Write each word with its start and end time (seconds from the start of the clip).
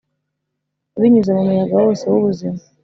binyuze 1.01 1.29
mu 1.35 1.43
muyaga 1.47 1.75
wose 1.83 2.03
w'ubuzima, 2.11 2.59